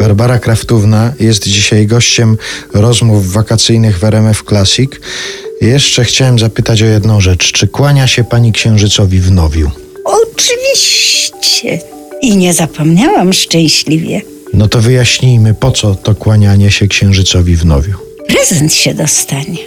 [0.00, 2.36] Barbara Kraftówna jest dzisiaj gościem
[2.74, 4.90] rozmów wakacyjnych w RMF Classic.
[5.60, 7.52] Jeszcze chciałem zapytać o jedną rzecz.
[7.52, 9.70] Czy kłania się pani księżycowi w Nowiu?
[10.04, 11.78] Oczywiście.
[12.22, 14.22] I nie zapomniałam szczęśliwie.
[14.52, 17.94] No to wyjaśnijmy, po co to kłanianie się księżycowi w Nowiu.
[18.28, 19.58] Prezent się dostanie.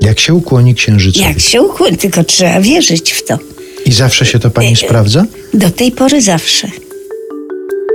[0.00, 1.24] Jak się ukłoni księżycowi?
[1.24, 3.38] Jak się ukłoni, tylko trzeba wierzyć w to.
[3.84, 5.24] I zawsze się to pani sprawdza?
[5.54, 6.68] Do tej pory zawsze.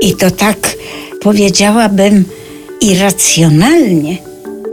[0.01, 0.57] I to tak
[1.21, 2.25] powiedziałabym
[2.82, 4.18] irracjonalnie.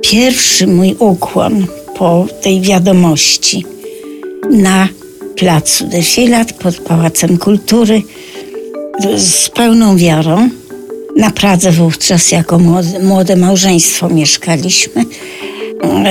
[0.02, 1.66] Pierwszy mój ukłon
[1.98, 3.64] po tej wiadomości
[4.50, 4.88] na
[5.36, 8.02] placu Defilat pod Pałacem Kultury
[9.16, 10.48] z pełną wiarą.
[11.16, 15.04] Na Pradze wówczas jako młode, młode małżeństwo mieszkaliśmy.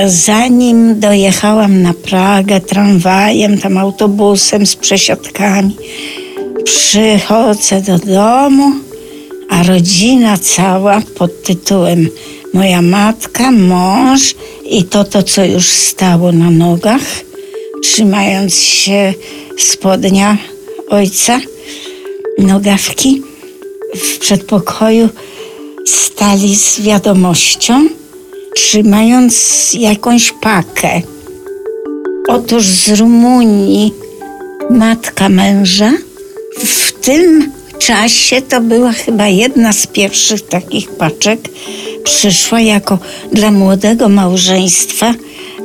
[0.06, 5.76] Zanim dojechałam na Pragę tramwajem, tam autobusem z przesiadkami,
[6.64, 8.72] przychodzę do domu,
[9.48, 12.08] a rodzina cała pod tytułem
[12.54, 14.34] Moja matka, mąż
[14.70, 17.02] i to, to co już stało na nogach,
[17.82, 19.14] trzymając się
[19.58, 20.36] spodnia
[20.88, 21.40] ojca,
[22.38, 23.22] nogawki,
[23.96, 25.08] w przedpokoju
[25.86, 27.88] stali z wiadomością,
[28.56, 31.02] trzymając jakąś pakę.
[32.28, 33.92] Otóż z Rumunii
[34.70, 35.92] matka męża
[36.64, 41.40] w tym czasie to była chyba jedna z pierwszych takich paczek.
[42.04, 42.98] Przyszła jako
[43.32, 45.14] dla młodego małżeństwa,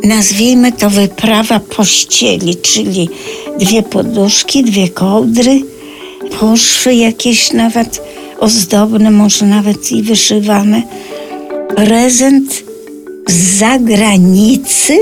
[0.03, 3.09] nazwijmy to wyprawa pościeli, czyli
[3.59, 5.61] dwie poduszki, dwie kołdry,
[6.39, 8.02] poszwy jakieś nawet
[8.39, 10.81] ozdobne, może nawet i wyszywane.
[11.75, 12.64] Prezent
[13.28, 15.00] z zagranicy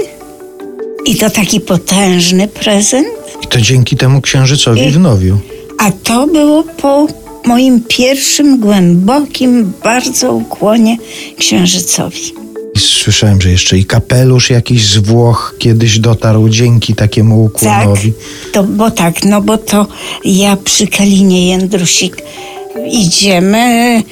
[1.06, 3.08] i to taki potężny prezent.
[3.44, 5.38] I to dzięki temu księżycowi w Nowiu.
[5.82, 7.08] A to było po
[7.46, 10.98] moim pierwszym głębokim bardzo ukłonie
[11.38, 12.34] księżycowi.
[12.78, 18.14] Słyszałem, że jeszcze i kapelusz jakiś z Włoch kiedyś dotarł dzięki takiemu Tak, ukłonowi.
[18.52, 19.88] to, bo tak, no bo to
[20.26, 22.18] ja przy Kalinie Jędrusik
[22.92, 24.04] idziemy,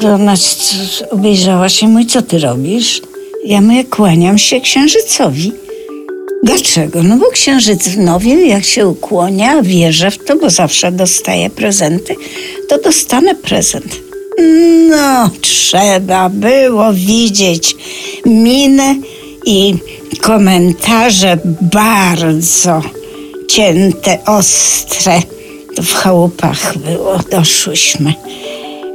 [0.00, 0.74] do nas
[1.10, 3.00] obejrzała się, mój, co ty robisz?
[3.44, 5.52] Ja mówię, kłaniam się księżycowi.
[6.42, 7.02] Dlaczego?
[7.02, 12.16] No bo księżyc w Nowiu, jak się ukłonia, wierzę w to, bo zawsze dostaję prezenty,
[12.68, 13.96] to dostanę prezent.
[14.88, 17.76] No, trzeba było widzieć
[18.26, 18.96] minę
[19.46, 19.74] i
[20.20, 22.82] komentarze bardzo
[23.48, 25.22] cięte, ostre.
[25.76, 28.14] To w chałupach było, doszłyśmy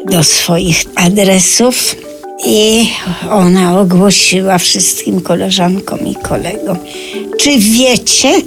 [0.06, 1.96] do swoich adresów
[2.46, 2.90] i
[3.32, 6.78] ona ogłosiła wszystkim koleżankom i kolegom.
[7.46, 8.42] Czy wiecie,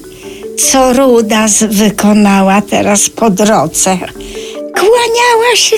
[0.73, 3.99] co Ruda z- wykonała teraz po drodze?
[4.75, 5.77] Kłaniała się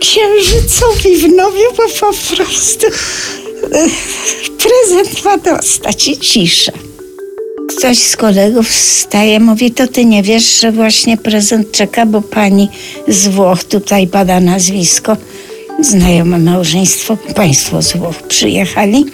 [0.00, 3.86] księżycowi w Nowiu, bo po prostu e,
[4.58, 6.72] prezent ma dostać i cisza.
[7.68, 12.68] Ktoś z kolegów wstaje, mówi, to ty nie wiesz, że właśnie prezent czeka, bo pani
[13.08, 15.16] z Włoch, tutaj pada nazwisko,
[15.80, 19.04] znajome małżeństwo, państwo z Włoch przyjechali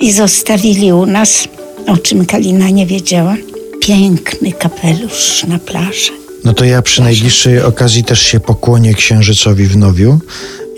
[0.00, 1.48] i zostawili u nas,
[1.90, 3.36] o czym Kalina nie wiedziała,
[3.80, 6.10] piękny kapelusz na plaży.
[6.44, 10.18] No to ja przy najbliższej okazji też się pokłonię księżycowi w Nowiu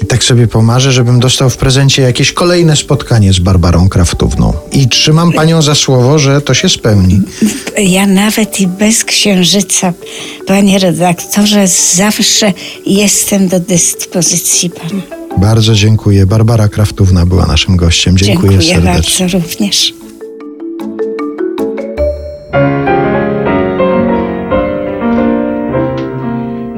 [0.02, 4.52] i tak sobie pomarzę, żebym dostał w prezencie jakieś kolejne spotkanie z Barbarą Kraftówną.
[4.72, 7.20] I trzymam panią za słowo, że to się spełni.
[7.78, 9.92] Ja nawet i bez księżyca,
[10.46, 12.52] panie redaktorze, zawsze
[12.86, 15.02] jestem do dyspozycji pana.
[15.38, 16.26] Bardzo dziękuję.
[16.26, 18.18] Barbara Kraftówna była naszym gościem.
[18.18, 19.26] Dziękuję, Dziękuję serdecznie.
[19.26, 20.01] bardzo również.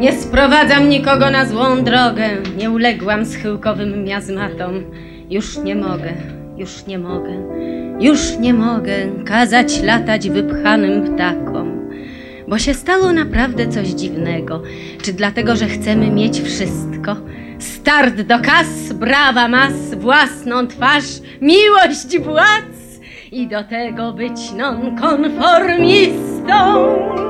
[0.04, 4.84] Nie sprowadzam nikogo na złą drogę, nie uległam schyłkowym miazmatom.
[5.30, 6.12] Już nie mogę,
[6.56, 7.32] już nie mogę,
[8.00, 8.92] już nie mogę
[9.26, 11.90] kazać latać wypchanym ptakom.
[12.48, 14.62] Bo się stało naprawdę coś dziwnego.
[15.02, 17.16] Czy dlatego, że chcemy mieć wszystko?
[17.58, 23.00] Start do kas, brawa mas, własną twarz, miłość władz
[23.32, 27.23] i do tego być nonkonformistą.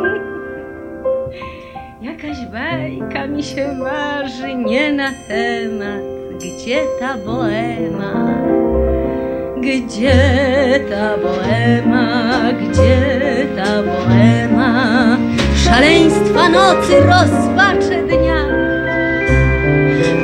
[2.25, 6.03] Jakaś bajka mi się marzy nie na temat,
[6.39, 8.15] gdzie ta boema?
[9.61, 10.15] Gdzie
[10.91, 12.07] ta boema?
[12.53, 15.17] Gdzie ta boema?
[15.65, 18.45] Szaleństwa nocy, rozpacze dnia.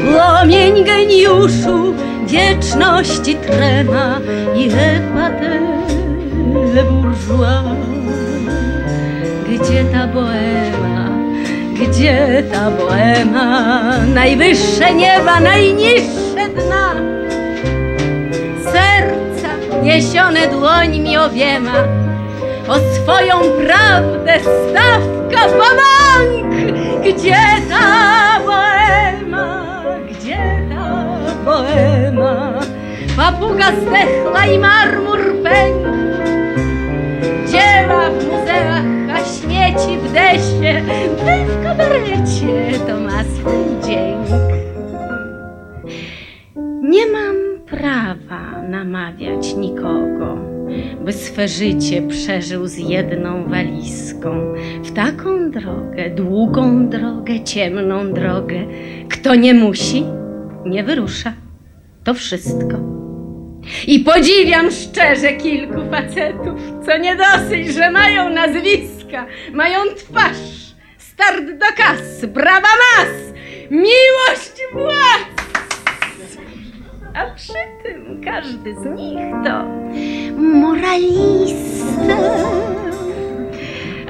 [0.04, 1.94] Płomień geniuszu,
[2.26, 4.20] wieczności trema
[4.56, 5.60] i epatę
[6.90, 7.76] bourgeois.
[9.48, 10.49] Gdzie ta boema?
[12.00, 13.82] Gdzie ta boema?
[14.14, 16.94] Najwyższe nieba, najniższe jedna.
[18.64, 19.48] Serca
[19.82, 21.74] niesione dłońmi obiema,
[22.68, 26.54] o swoją prawdę stawka bank.
[27.04, 27.36] Gdzie
[27.68, 29.64] ta boema,
[30.10, 31.04] gdzie ta
[31.44, 32.52] boema?
[33.16, 35.90] Papuga zdechła i marmur pękł.
[37.50, 38.99] Dzieła w muzeach,
[39.70, 40.82] śmieci w desie,
[41.46, 44.16] w kabarecie to ma swój dzień.
[46.82, 47.36] Nie mam
[47.66, 50.36] prawa namawiać nikogo,
[51.04, 54.54] by swe życie przeżył z jedną walizką.
[54.84, 58.64] W taką drogę, długą drogę, ciemną drogę.
[59.08, 60.04] Kto nie musi,
[60.66, 61.32] nie wyrusza.
[62.04, 62.76] To wszystko.
[63.86, 68.28] I podziwiam szczerze kilku facetów, co nie dosyć, że mają
[69.52, 73.08] mają twarz, start do kas, brawa mas,
[73.70, 75.40] miłość władz.
[77.14, 77.52] A przy
[77.82, 79.64] tym każdy z nich to
[80.38, 82.16] moralista.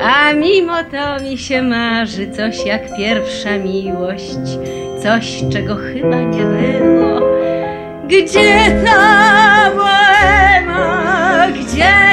[0.03, 4.39] A mimo to mi się marzy coś jak pierwsza miłość,
[5.03, 7.21] coś czego chyba nie było.
[8.09, 11.47] Gdzie ta boema?
[11.49, 12.10] Gdzie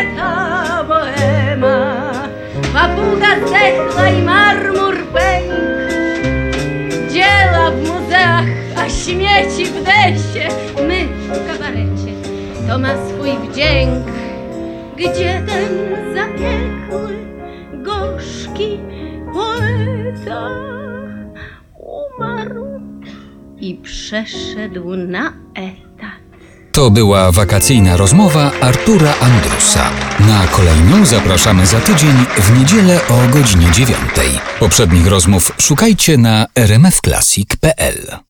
[2.98, 5.54] Papuga zdechła i marmur pękł.
[7.14, 8.46] Dzieła w muzeach,
[8.78, 10.48] a śmieci w desie.
[10.88, 12.14] My w kabarecie,
[12.68, 14.06] to ma swój wdzięk.
[14.96, 15.74] Gdzie ten
[16.16, 17.18] zapiekły,
[17.74, 18.80] gorzki
[19.34, 20.50] poeta
[21.76, 22.66] umarł
[23.58, 25.87] i przeszedł na etat.
[26.78, 29.90] To była wakacyjna rozmowa Artura Andrusa.
[30.20, 34.30] Na kolejną zapraszamy za tydzień w niedzielę o godzinie dziewiątej.
[34.60, 38.27] Poprzednich rozmów szukajcie na rmfclassic.pl.